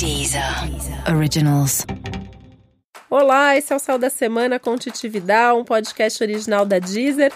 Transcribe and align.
Deezer 0.00 0.42
Originals. 1.14 1.84
Olá, 3.10 3.54
esse 3.54 3.70
é 3.70 3.76
o 3.76 3.78
Céu 3.78 3.98
da 3.98 4.08
Semana 4.08 4.58
com 4.58 4.74
Titividade, 4.74 5.58
um 5.58 5.62
podcast 5.62 6.22
original 6.22 6.64
da 6.64 6.78
Deezer. 6.78 7.30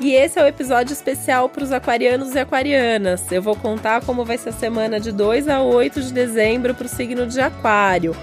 E 0.00 0.12
esse 0.12 0.38
é 0.38 0.42
o 0.42 0.46
episódio 0.46 0.94
especial 0.94 1.50
para 1.50 1.62
os 1.62 1.70
aquarianos 1.70 2.34
e 2.34 2.38
aquarianas. 2.38 3.30
Eu 3.30 3.42
vou 3.42 3.54
contar 3.54 4.02
como 4.06 4.24
vai 4.24 4.38
ser 4.38 4.48
a 4.48 4.52
semana 4.52 4.98
de 4.98 5.12
2 5.12 5.48
a 5.48 5.60
8 5.60 6.00
de 6.00 6.14
dezembro 6.14 6.74
para 6.74 6.86
o 6.86 6.88
signo 6.88 7.26
de 7.26 7.42
Aquário 7.42 8.16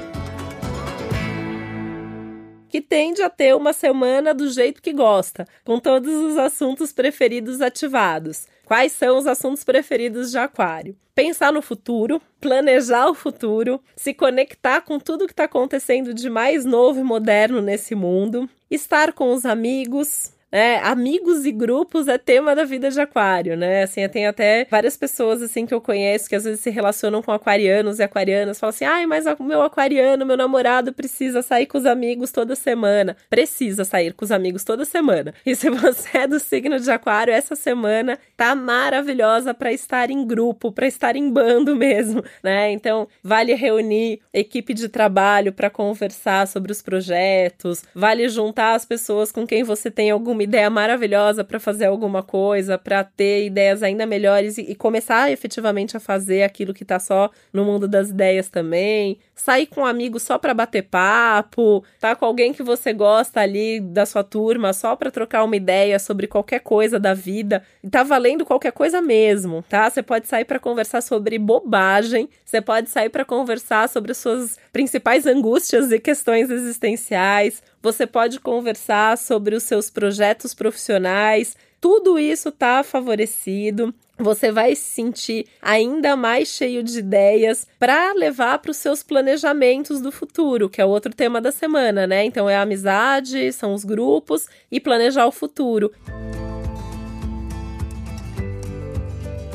que 2.69 2.81
tende 2.81 3.21
a 3.21 3.29
ter 3.29 3.55
uma 3.55 3.73
semana 3.73 4.33
do 4.33 4.49
jeito 4.49 4.81
que 4.81 4.93
gosta, 4.93 5.47
com 5.63 5.79
todos 5.79 6.13
os 6.13 6.37
assuntos 6.37 6.91
preferidos 6.91 7.61
ativados. 7.61 8.45
Quais 8.67 8.91
são 8.91 9.17
os 9.17 9.25
assuntos 9.25 9.63
preferidos 9.63 10.29
de 10.29 10.37
Aquário? 10.37 10.93
Pensar 11.15 11.53
no 11.53 11.61
futuro, 11.61 12.21
planejar 12.37 13.07
o 13.07 13.13
futuro, 13.13 13.81
se 13.95 14.13
conectar 14.13 14.81
com 14.81 14.99
tudo 14.99 15.25
que 15.25 15.31
está 15.31 15.45
acontecendo 15.45 16.13
de 16.13 16.29
mais 16.29 16.65
novo 16.65 16.99
e 16.99 17.03
moderno 17.03 17.61
nesse 17.61 17.95
mundo, 17.95 18.49
estar 18.69 19.13
com 19.13 19.31
os 19.31 19.45
amigos, 19.45 20.33
né? 20.57 20.79
Amigos 20.79 21.45
e 21.45 21.51
grupos 21.51 22.07
é 22.07 22.17
tema 22.17 22.55
da 22.55 22.63
vida 22.63 22.89
de 22.89 22.99
aquário, 22.99 23.55
né? 23.55 23.83
Assim, 23.83 24.07
tem 24.09 24.25
até 24.25 24.65
várias 24.71 24.97
pessoas 24.97 25.39
assim 25.43 25.67
que 25.67 25.73
eu 25.73 25.79
conheço 25.79 26.27
que 26.27 26.35
às 26.35 26.45
vezes 26.45 26.61
se 26.61 26.71
relacionam 26.71 27.21
com 27.21 27.31
aquarianos 27.31 27.99
e 27.99 28.03
aquarianas, 28.03 28.59
falam 28.59 28.71
assim: 28.71 28.85
"Ai, 28.85 29.05
mas 29.05 29.25
o 29.27 29.43
meu 29.43 29.61
aquariano, 29.61 30.25
meu 30.25 30.35
namorado 30.35 30.91
precisa 30.91 31.43
sair 31.43 31.67
com 31.67 31.77
os 31.77 31.85
amigos 31.85 32.31
toda 32.31 32.55
semana". 32.55 33.15
Precisa 33.29 33.85
sair 33.85 34.13
com 34.13 34.25
os 34.25 34.31
amigos 34.31 34.63
toda 34.63 34.83
semana. 34.83 35.31
E 35.45 35.55
se 35.55 35.69
você 35.69 36.17
é 36.17 36.27
do 36.27 36.39
signo 36.39 36.79
de 36.79 36.89
aquário, 36.89 37.31
essa 37.31 37.55
semana 37.55 38.17
tá 38.35 38.55
maravilhosa 38.55 39.53
para 39.53 39.71
estar 39.71 40.09
em 40.09 40.25
grupo, 40.25 40.71
para 40.71 40.87
estar 40.87 41.15
em 41.15 41.29
bando 41.29 41.75
mesmo, 41.77 42.23
né? 42.41 42.71
Então, 42.71 43.07
vale 43.21 43.53
reunir 43.53 44.21
equipe 44.33 44.73
de 44.73 44.89
trabalho 44.89 45.53
para 45.53 45.69
conversar 45.69 46.47
sobre 46.47 46.71
os 46.71 46.81
projetos, 46.81 47.83
vale 47.93 48.27
juntar 48.27 48.73
as 48.73 48.85
pessoas 48.85 49.31
com 49.31 49.45
quem 49.45 49.63
você 49.63 49.91
tem 49.91 50.09
algum 50.09 50.33
uma 50.37 50.46
ideia 50.47 50.69
maravilhosa 50.69 51.43
para 51.43 51.59
fazer 51.59 51.85
alguma 51.85 52.23
coisa, 52.23 52.77
para 52.77 53.03
ter 53.03 53.45
ideias 53.45 53.83
ainda 53.83 54.05
melhores 54.05 54.57
e, 54.57 54.61
e, 54.61 54.75
começar 54.75 55.31
efetivamente 55.31 55.97
a 55.97 55.99
fazer 55.99 56.43
aquilo 56.43 56.73
que 56.73 56.83
está 56.83 56.99
só 56.99 57.29
no 57.51 57.65
mundo 57.65 57.87
das 57.87 58.09
ideias 58.09 58.49
também. 58.49 59.19
Sair 59.35 59.67
com 59.67 59.81
um 59.81 59.85
amigo 59.85 60.19
só 60.19 60.37
para 60.37 60.53
bater 60.53 60.83
papo, 60.83 61.83
tá 61.99 62.15
com 62.15 62.25
alguém 62.25 62.53
que 62.53 62.63
você 62.63 62.93
gosta 62.93 63.41
ali 63.41 63.79
da 63.79 64.05
sua 64.05 64.23
turma 64.23 64.73
só 64.73 64.95
para 64.95 65.11
trocar 65.11 65.43
uma 65.43 65.55
ideia 65.55 65.99
sobre 65.99 66.27
qualquer 66.27 66.59
coisa 66.59 66.99
da 66.99 67.13
vida. 67.13 67.61
Tá 67.91 68.03
valendo 68.03 68.45
qualquer 68.45 68.71
coisa 68.71 69.01
mesmo, 69.01 69.63
tá? 69.69 69.89
Você 69.89 70.01
pode 70.01 70.27
sair 70.27 70.45
para 70.45 70.59
conversar 70.59 71.01
sobre 71.01 71.37
bobagem, 71.37 72.29
você 72.43 72.61
pode 72.61 72.89
sair 72.89 73.09
para 73.09 73.25
conversar 73.25 73.89
sobre 73.89 74.13
suas 74.13 74.57
principais 74.71 75.25
angústias 75.25 75.91
e 75.91 75.99
questões 75.99 76.49
existenciais 76.49 77.61
você 77.81 78.05
pode 78.05 78.39
conversar 78.39 79.17
sobre 79.17 79.55
os 79.55 79.63
seus 79.63 79.89
projetos 79.89 80.53
profissionais. 80.53 81.55
Tudo 81.79 82.17
isso 82.17 82.49
está 82.49 82.83
favorecido. 82.83 83.93
Você 84.17 84.51
vai 84.51 84.75
se 84.75 84.81
sentir 84.81 85.45
ainda 85.61 86.15
mais 86.15 86.47
cheio 86.47 86.81
de 86.81 86.97
ideias 86.97 87.67
para 87.77 88.13
levar 88.13 88.57
para 88.57 88.71
os 88.71 88.77
seus 88.77 89.03
planejamentos 89.03 90.01
do 90.01 90.11
futuro, 90.11 90.69
que 90.69 90.81
é 90.81 90.85
outro 90.85 91.13
tema 91.13 91.39
da 91.39 91.51
semana, 91.51 92.07
né? 92.07 92.25
Então 92.25 92.49
é 92.49 92.55
a 92.55 92.63
amizade, 92.63 93.53
são 93.53 93.73
os 93.73 93.85
grupos 93.85 94.47
e 94.71 94.79
planejar 94.79 95.27
o 95.27 95.31
futuro. 95.31 95.91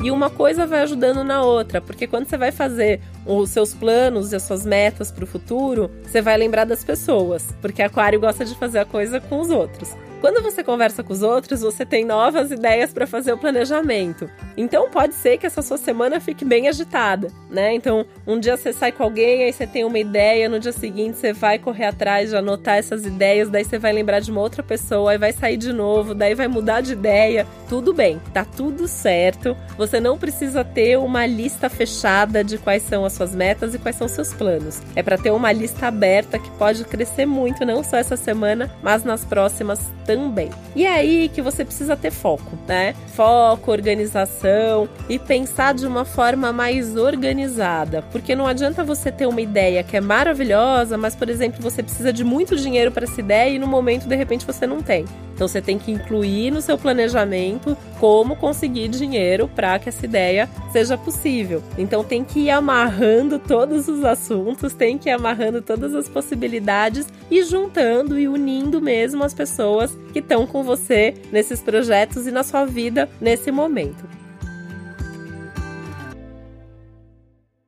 E 0.03 0.11
uma 0.11 0.29
coisa 0.29 0.67
vai 0.67 0.81
ajudando 0.81 1.23
na 1.23 1.41
outra, 1.43 1.79
porque 1.79 2.05
quando 2.05 2.27
você 2.27 2.37
vai 2.37 2.51
fazer 2.51 2.99
os 3.25 3.49
seus 3.49 3.73
planos 3.73 4.33
e 4.33 4.35
as 4.35 4.43
suas 4.43 4.65
metas 4.65 5.09
para 5.09 5.23
o 5.23 5.27
futuro, 5.27 5.89
você 6.03 6.21
vai 6.21 6.35
lembrar 6.35 6.65
das 6.65 6.83
pessoas, 6.83 7.55
porque 7.61 7.81
Aquário 7.81 8.19
gosta 8.19 8.43
de 8.43 8.53
fazer 8.53 8.79
a 8.79 8.85
coisa 8.85 9.21
com 9.21 9.39
os 9.39 9.49
outros. 9.49 9.95
Quando 10.23 10.41
você 10.41 10.63
conversa 10.63 11.03
com 11.03 11.11
os 11.11 11.21
outros, 11.21 11.59
você 11.59 11.85
tem 11.85 12.05
novas 12.05 12.49
ideias 12.49 12.93
para 12.93 13.05
fazer 13.05 13.33
o 13.33 13.37
planejamento. 13.37 14.31
Então 14.55 14.89
pode 14.89 15.15
ser 15.15 15.37
que 15.37 15.45
essa 15.45 15.61
sua 15.61 15.77
semana 15.77 16.17
fique 16.21 16.45
bem 16.45 16.69
agitada, 16.69 17.27
né? 17.49 17.73
Então, 17.73 18.05
um 18.25 18.39
dia 18.39 18.55
você 18.55 18.71
sai 18.71 18.93
com 18.93 19.03
alguém, 19.03 19.43
aí 19.43 19.51
você 19.51 19.67
tem 19.67 19.83
uma 19.83 19.99
ideia, 19.99 20.47
no 20.47 20.61
dia 20.61 20.71
seguinte 20.71 21.17
você 21.17 21.33
vai 21.33 21.59
correr 21.59 21.87
atrás 21.87 22.29
de 22.29 22.37
anotar 22.37 22.77
essas 22.77 23.05
ideias, 23.05 23.49
daí 23.49 23.65
você 23.65 23.77
vai 23.77 23.91
lembrar 23.91 24.21
de 24.21 24.31
uma 24.31 24.39
outra 24.39 24.63
pessoa, 24.63 25.11
aí 25.11 25.17
vai 25.17 25.33
sair 25.33 25.57
de 25.57 25.73
novo, 25.73 26.15
daí 26.15 26.33
vai 26.33 26.47
mudar 26.47 26.79
de 26.79 26.93
ideia. 26.93 27.45
Tudo 27.67 27.93
bem, 27.93 28.21
tá 28.33 28.45
tudo 28.45 28.87
certo. 28.87 29.57
Você 29.77 29.99
não 29.99 30.17
precisa 30.17 30.63
ter 30.63 30.97
uma 30.97 31.25
lista 31.25 31.69
fechada 31.69 32.45
de 32.45 32.57
quais 32.57 32.83
são 32.83 33.03
as 33.03 33.11
suas 33.11 33.35
metas 33.35 33.75
e 33.75 33.77
quais 33.77 33.97
são 33.97 34.07
seus 34.07 34.33
planos. 34.33 34.81
É 34.95 35.03
para 35.03 35.17
ter 35.17 35.31
uma 35.31 35.51
lista 35.51 35.87
aberta 35.87 36.39
que 36.39 36.49
pode 36.51 36.85
crescer 36.85 37.25
muito, 37.25 37.65
não 37.65 37.83
só 37.83 37.97
essa 37.97 38.15
semana, 38.15 38.73
mas 38.81 39.03
nas 39.03 39.25
próximas 39.25 39.91
também 40.05 40.12
também. 40.15 40.49
E 40.75 40.85
é 40.85 40.91
aí 40.91 41.29
que 41.29 41.41
você 41.41 41.63
precisa 41.63 41.95
ter 41.95 42.11
foco, 42.11 42.57
né? 42.67 42.95
Foco, 43.15 43.71
organização 43.71 44.89
e 45.07 45.19
pensar 45.19 45.73
de 45.73 45.85
uma 45.85 46.05
forma 46.05 46.51
mais 46.51 46.95
organizada, 46.95 48.03
porque 48.11 48.35
não 48.35 48.47
adianta 48.47 48.83
você 48.83 49.11
ter 49.11 49.27
uma 49.27 49.41
ideia 49.41 49.83
que 49.83 49.95
é 49.95 50.01
maravilhosa, 50.01 50.97
mas 50.97 51.15
por 51.15 51.29
exemplo, 51.29 51.61
você 51.61 51.83
precisa 51.83 52.11
de 52.11 52.23
muito 52.23 52.55
dinheiro 52.55 52.91
para 52.91 53.03
essa 53.03 53.19
ideia 53.19 53.49
e 53.51 53.59
no 53.59 53.67
momento 53.67 54.07
de 54.07 54.15
repente 54.15 54.45
você 54.45 54.65
não 54.65 54.81
tem. 54.81 55.05
Então 55.33 55.47
você 55.47 55.61
tem 55.61 55.77
que 55.77 55.91
incluir 55.91 56.51
no 56.51 56.61
seu 56.61 56.77
planejamento 56.77 57.75
como 57.99 58.35
conseguir 58.35 58.87
dinheiro 58.87 59.47
para 59.47 59.79
que 59.79 59.89
essa 59.89 60.05
ideia 60.05 60.49
seja 60.71 60.97
possível. 60.97 61.63
Então 61.77 62.03
tem 62.03 62.23
que 62.23 62.41
ir 62.41 62.49
amarrando 62.49 63.39
todos 63.39 63.87
os 63.87 64.03
assuntos, 64.05 64.73
tem 64.73 64.97
que 64.97 65.09
ir 65.09 65.13
amarrando 65.13 65.61
todas 65.61 65.95
as 65.95 66.07
possibilidades 66.07 67.07
e 67.29 67.43
juntando 67.43 68.19
e 68.19 68.27
unindo 68.27 68.81
mesmo 68.81 69.23
as 69.23 69.33
pessoas 69.33 69.97
que 70.11 70.19
estão 70.19 70.45
com 70.45 70.63
você 70.63 71.15
nesses 71.31 71.61
projetos 71.61 72.27
e 72.27 72.31
na 72.31 72.43
sua 72.43 72.65
vida 72.65 73.09
nesse 73.19 73.51
momento. 73.51 74.22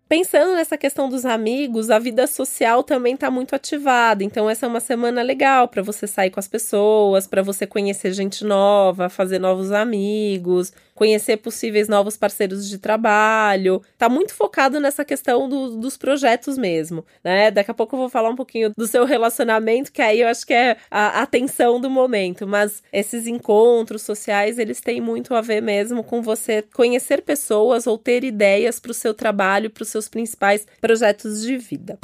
Pensando 0.07 0.53
nessa 0.53 0.77
questão 0.77 1.09
dos 1.09 1.25
amigos, 1.25 1.89
a 1.89 1.97
vida 1.97 2.27
social 2.27 2.83
também 2.83 3.15
está 3.15 3.31
muito 3.31 3.55
ativada. 3.55 4.23
Então, 4.23 4.47
essa 4.47 4.67
é 4.67 4.69
uma 4.69 4.79
semana 4.79 5.23
legal 5.23 5.67
para 5.67 5.81
você 5.81 6.05
sair 6.05 6.29
com 6.29 6.39
as 6.39 6.47
pessoas, 6.47 7.25
para 7.25 7.41
você 7.41 7.65
conhecer 7.65 8.13
gente 8.13 8.45
nova, 8.45 9.09
fazer 9.09 9.39
novos 9.39 9.71
amigos, 9.71 10.71
conhecer 10.95 11.37
possíveis 11.37 11.87
novos 11.87 12.17
parceiros 12.17 12.67
de 12.67 12.79
trabalho. 12.79 13.81
Tá 13.97 14.09
muito 14.09 14.33
focado 14.33 14.79
nessa 14.79 15.05
questão 15.05 15.47
do, 15.47 15.77
dos 15.77 15.97
projetos 15.97 16.57
mesmo, 16.57 17.05
né? 17.23 17.51
Daqui 17.51 17.69
a 17.69 17.73
pouco 17.73 17.95
eu 17.95 17.99
vou 17.99 18.09
falar 18.09 18.29
um 18.29 18.35
pouquinho 18.35 18.71
do 18.75 18.87
seu 18.87 19.05
relacionamento, 19.05 19.91
que 19.91 20.01
aí 20.01 20.21
eu 20.21 20.27
acho 20.27 20.47
que 20.47 20.53
é 20.53 20.77
a 20.89 21.21
atenção 21.21 21.79
do 21.79 21.89
momento. 21.89 22.47
Mas 22.47 22.81
esses 22.91 23.27
encontros 23.27 24.01
sociais, 24.01 24.57
eles 24.57 24.79
têm 24.79 25.01
muito 25.01 25.35
a 25.35 25.41
ver 25.41 25.61
mesmo 25.61 26.03
com 26.03 26.21
você 26.21 26.63
conhecer 26.73 27.21
pessoas 27.21 27.85
ou 27.85 27.97
ter 27.97 28.23
ideias 28.23 28.79
para 28.79 28.91
o 28.91 28.93
seu 28.93 29.13
trabalho, 29.13 29.69
para 29.69 29.83
os 29.83 29.89
seus 29.89 30.07
principais 30.07 30.65
projetos 30.79 31.41
de 31.41 31.57
vida. 31.57 31.99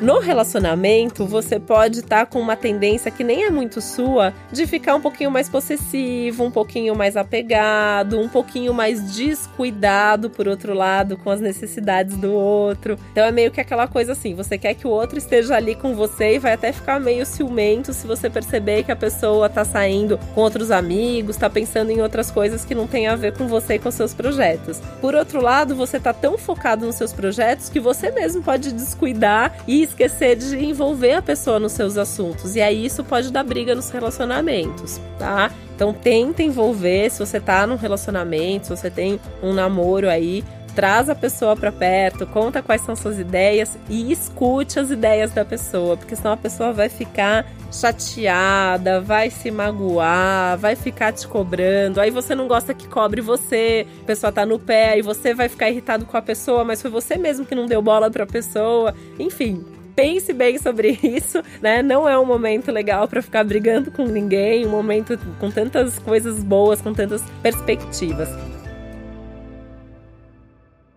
No 0.00 0.18
relacionamento, 0.18 1.24
você 1.24 1.58
pode 1.58 2.00
estar 2.00 2.20
tá 2.20 2.26
com 2.26 2.38
uma 2.38 2.54
tendência 2.54 3.10
que 3.10 3.24
nem 3.24 3.44
é 3.44 3.50
muito 3.50 3.80
sua 3.80 4.34
de 4.52 4.66
ficar 4.66 4.94
um 4.94 5.00
pouquinho 5.00 5.30
mais 5.30 5.48
possessivo, 5.48 6.44
um 6.44 6.50
pouquinho 6.50 6.94
mais 6.94 7.16
apegado, 7.16 8.20
um 8.20 8.28
pouquinho 8.28 8.74
mais 8.74 9.14
descuidado, 9.16 10.28
por 10.28 10.46
outro 10.48 10.74
lado, 10.74 11.16
com 11.16 11.30
as 11.30 11.40
necessidades 11.40 12.16
do 12.16 12.30
outro. 12.32 12.98
Então 13.12 13.24
é 13.24 13.32
meio 13.32 13.50
que 13.50 13.60
aquela 13.60 13.88
coisa 13.88 14.12
assim: 14.12 14.34
você 14.34 14.58
quer 14.58 14.74
que 14.74 14.86
o 14.86 14.90
outro 14.90 15.16
esteja 15.16 15.56
ali 15.56 15.74
com 15.74 15.94
você 15.94 16.34
e 16.34 16.38
vai 16.38 16.52
até 16.52 16.72
ficar 16.72 17.00
meio 17.00 17.24
ciumento 17.24 17.94
se 17.94 18.06
você 18.06 18.28
perceber 18.28 18.82
que 18.82 18.92
a 18.92 18.96
pessoa 18.96 19.48
tá 19.48 19.64
saindo 19.64 20.18
com 20.34 20.42
outros 20.42 20.70
amigos, 20.70 21.36
tá 21.36 21.48
pensando 21.48 21.90
em 21.90 22.02
outras 22.02 22.30
coisas 22.30 22.64
que 22.64 22.74
não 22.74 22.86
tem 22.86 23.06
a 23.06 23.16
ver 23.16 23.32
com 23.32 23.46
você 23.46 23.74
e 23.74 23.78
com 23.78 23.90
seus 23.90 24.12
projetos. 24.12 24.78
Por 25.00 25.14
outro 25.14 25.40
lado, 25.40 25.74
você 25.74 25.98
tá 25.98 26.12
tão 26.12 26.36
focado 26.36 26.84
nos 26.84 26.96
seus 26.96 27.12
projetos 27.14 27.70
que 27.70 27.80
você 27.80 28.10
mesmo 28.10 28.42
pode 28.42 28.72
descuidar 28.72 29.56
e 29.66 29.85
esquecer 29.86 30.36
de 30.36 30.56
envolver 30.64 31.14
a 31.14 31.22
pessoa 31.22 31.58
nos 31.58 31.72
seus 31.72 31.96
assuntos. 31.96 32.54
E 32.56 32.60
aí 32.60 32.84
isso 32.84 33.02
pode 33.02 33.32
dar 33.32 33.42
briga 33.42 33.74
nos 33.74 33.90
relacionamentos, 33.90 35.00
tá? 35.18 35.50
Então 35.74 35.92
tenta 35.92 36.42
envolver, 36.42 37.10
se 37.10 37.18
você 37.18 37.40
tá 37.40 37.66
num 37.66 37.76
relacionamento, 37.76 38.66
se 38.66 38.76
você 38.76 38.90
tem 38.90 39.20
um 39.42 39.52
namoro 39.52 40.08
aí, 40.08 40.44
traz 40.76 41.08
a 41.08 41.14
pessoa 41.14 41.56
para 41.56 41.72
perto, 41.72 42.26
conta 42.26 42.62
quais 42.62 42.82
são 42.82 42.94
suas 42.94 43.18
ideias 43.18 43.78
e 43.88 44.12
escute 44.12 44.78
as 44.78 44.90
ideias 44.90 45.32
da 45.32 45.42
pessoa, 45.42 45.96
porque 45.96 46.14
senão 46.14 46.32
a 46.32 46.36
pessoa 46.36 46.70
vai 46.70 46.90
ficar 46.90 47.46
chateada, 47.72 49.00
vai 49.00 49.30
se 49.30 49.50
magoar, 49.50 50.58
vai 50.58 50.76
ficar 50.76 51.12
te 51.12 51.26
cobrando. 51.26 51.98
Aí 51.98 52.10
você 52.10 52.34
não 52.34 52.46
gosta 52.46 52.74
que 52.74 52.86
cobre 52.86 53.22
você, 53.22 53.86
a 54.02 54.04
pessoa 54.04 54.30
tá 54.30 54.44
no 54.44 54.58
pé, 54.58 54.90
aí 54.90 55.02
você 55.02 55.32
vai 55.32 55.48
ficar 55.48 55.70
irritado 55.70 56.04
com 56.04 56.16
a 56.16 56.22
pessoa, 56.22 56.62
mas 56.62 56.82
foi 56.82 56.90
você 56.90 57.16
mesmo 57.16 57.46
que 57.46 57.54
não 57.54 57.64
deu 57.64 57.80
bola 57.80 58.10
para 58.10 58.24
a 58.24 58.26
pessoa. 58.26 58.94
Enfim, 59.18 59.64
pense 59.96 60.32
bem 60.32 60.58
sobre 60.58 60.98
isso, 61.02 61.42
né? 61.60 61.82
Não 61.82 62.08
é 62.08 62.16
um 62.18 62.26
momento 62.26 62.70
legal 62.70 63.08
para 63.08 63.22
ficar 63.22 63.42
brigando 63.42 63.90
com 63.90 64.04
ninguém, 64.04 64.66
um 64.66 64.70
momento 64.70 65.18
com 65.40 65.50
tantas 65.50 65.98
coisas 65.98 66.44
boas, 66.44 66.80
com 66.80 66.92
tantas 66.92 67.22
perspectivas. 67.42 68.28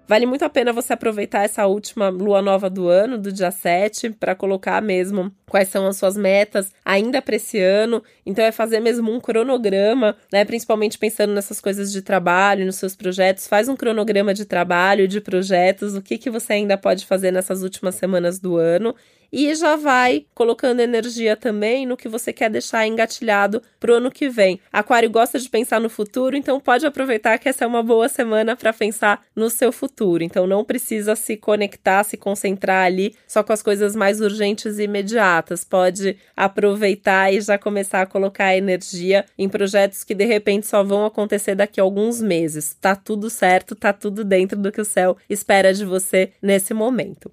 Vale 0.10 0.26
muito 0.26 0.44
a 0.44 0.50
pena 0.50 0.74
você 0.74 0.94
aproveitar 0.94 1.44
essa 1.44 1.68
última 1.68 2.10
lua 2.10 2.42
nova 2.42 2.68
do 2.68 2.88
ano, 2.88 3.16
do 3.16 3.32
dia 3.32 3.52
7, 3.52 4.10
para 4.10 4.34
colocar 4.34 4.82
mesmo 4.82 5.32
quais 5.46 5.70
são 5.70 5.86
as 5.86 5.98
suas 5.98 6.18
metas 6.18 6.74
ainda 6.84 7.22
para 7.22 7.36
esse 7.36 7.60
ano. 7.60 8.02
Então 8.26 8.44
é 8.44 8.52
fazer 8.52 8.80
mesmo 8.80 9.14
um 9.14 9.20
cronograma, 9.20 10.18
né, 10.34 10.44
principalmente 10.44 10.98
pensando 10.98 11.32
nessas 11.32 11.62
coisas 11.62 11.92
de 11.92 12.02
trabalho, 12.02 12.66
nos 12.66 12.78
seus 12.78 12.96
projetos, 12.96 13.48
faz 13.48 13.70
um 13.70 13.76
cronograma 13.76 14.34
de 14.34 14.46
trabalho, 14.46 15.08
de 15.08 15.22
projetos, 15.22 15.94
o 15.94 16.02
que 16.02 16.18
que 16.18 16.32
você 16.32 16.54
ainda 16.54 16.76
pode 16.76 17.06
fazer 17.06 17.30
nessas 17.30 17.62
últimas 17.62 17.94
semanas 17.94 18.40
do 18.40 18.58
ano 18.58 18.96
e 19.32 19.54
já 19.56 19.76
vai 19.76 20.26
colocando 20.34 20.80
energia 20.80 21.36
também 21.36 21.86
no 21.86 21.98
que 21.98 22.08
você 22.08 22.34
quer 22.34 22.50
deixar 22.50 22.88
engatilhado 22.88 23.62
pro 23.80 23.96
ano 23.96 24.12
que 24.12 24.30
vem. 24.30 24.60
Aquário 24.72 25.10
gosta 25.10 25.40
de 25.40 25.50
pensar 25.50 25.80
no 25.80 25.90
futuro, 25.90 26.36
então 26.36 26.60
pode 26.60 26.86
aproveitar 26.86 27.38
que 27.38 27.50
essa 27.50 27.64
é 27.64 27.68
uma 27.68 27.84
boa 27.84 28.10
semana 28.10 28.56
para 28.56 28.74
pensar 28.74 29.24
no 29.36 29.50
seu 29.50 29.72
futuro. 29.72 30.24
Então 30.24 30.48
não 30.48 30.64
precisa 30.64 31.16
se 31.16 31.38
conectar, 31.38 32.04
se 32.04 32.18
concentrar 32.18 32.86
ali 32.86 33.16
só 33.28 33.44
com 33.44 33.54
as 33.54 33.62
coisas 33.62 33.96
mais 33.96 34.22
urgentes 34.22 34.80
e 34.80 34.84
imediatas. 34.84 35.64
Pode 35.64 36.18
aproveitar 36.36 37.34
e 37.34 37.42
já 37.42 37.58
começar 37.58 38.02
a 38.02 38.06
colocar 38.06 38.56
energia 38.56 39.26
em 39.38 39.48
projetos 39.48 40.04
que 40.04 40.16
de 40.16 40.26
repente 40.26 40.68
só 40.68 40.84
vão 40.84 41.06
acontecer 41.06 41.56
daqui 41.56 41.80
a 41.80 41.84
alguns 41.84 42.22
meses. 42.22 42.76
Tá 42.80 42.96
tudo 42.96 43.30
certo, 43.30 43.76
tá 43.76 43.94
tudo 43.94 44.24
dentro 44.24 44.58
do 44.60 44.72
que 44.72 44.82
o 44.82 44.86
céu 44.86 45.18
espera 45.30 45.74
de 45.74 45.86
você 45.86 46.32
nesse 46.42 46.74
momento. 46.74 47.32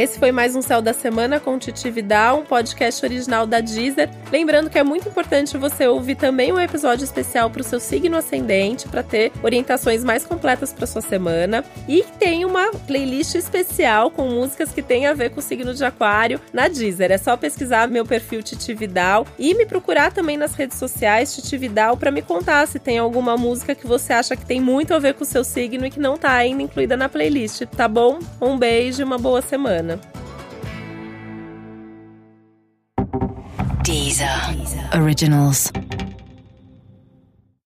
Esse 0.00 0.18
foi 0.18 0.32
mais 0.32 0.56
um 0.56 0.62
Céu 0.62 0.80
da 0.80 0.94
Semana 0.94 1.38
com 1.38 1.58
Titi 1.58 1.90
Vidal, 1.90 2.38
um 2.38 2.44
podcast 2.46 3.04
original 3.04 3.46
da 3.46 3.60
Deezer. 3.60 4.08
Lembrando 4.32 4.70
que 4.70 4.78
é 4.78 4.82
muito 4.82 5.06
importante 5.06 5.58
você 5.58 5.86
ouvir 5.86 6.14
também 6.14 6.50
um 6.50 6.58
episódio 6.58 7.04
especial 7.04 7.50
para 7.50 7.60
o 7.60 7.64
seu 7.64 7.78
signo 7.78 8.16
ascendente, 8.16 8.88
para 8.88 9.02
ter 9.02 9.30
orientações 9.42 10.02
mais 10.02 10.24
completas 10.24 10.72
para 10.72 10.86
sua 10.86 11.02
semana. 11.02 11.62
E 11.86 12.02
tem 12.18 12.46
uma 12.46 12.70
playlist 12.86 13.34
especial 13.34 14.10
com 14.10 14.26
músicas 14.26 14.72
que 14.72 14.80
tem 14.80 15.06
a 15.06 15.12
ver 15.12 15.32
com 15.32 15.40
o 15.40 15.42
signo 15.42 15.74
de 15.74 15.84
Aquário 15.84 16.40
na 16.50 16.66
Deezer. 16.66 17.12
É 17.12 17.18
só 17.18 17.36
pesquisar 17.36 17.86
meu 17.86 18.06
perfil 18.06 18.42
Titi 18.42 18.72
Vidal 18.72 19.26
e 19.38 19.52
me 19.52 19.66
procurar 19.66 20.14
também 20.14 20.38
nas 20.38 20.54
redes 20.54 20.78
sociais 20.78 21.34
Titi 21.34 21.58
Vidal 21.58 21.98
para 21.98 22.10
me 22.10 22.22
contar 22.22 22.66
se 22.66 22.78
tem 22.78 22.96
alguma 22.96 23.36
música 23.36 23.74
que 23.74 23.86
você 23.86 24.14
acha 24.14 24.34
que 24.34 24.46
tem 24.46 24.62
muito 24.62 24.94
a 24.94 24.98
ver 24.98 25.12
com 25.12 25.24
o 25.24 25.26
seu 25.26 25.44
signo 25.44 25.84
e 25.84 25.90
que 25.90 26.00
não 26.00 26.14
está 26.14 26.32
ainda 26.32 26.62
incluída 26.62 26.96
na 26.96 27.06
playlist, 27.06 27.66
tá 27.76 27.86
bom? 27.86 28.18
Um 28.40 28.56
beijo 28.56 29.02
e 29.02 29.04
uma 29.04 29.18
boa 29.18 29.42
semana. 29.42 29.89
Deezer. 33.82 34.52
Deezer. 34.52 35.00
Originals. 35.00 35.70